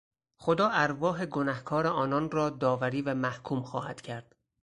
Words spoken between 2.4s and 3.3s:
داوری و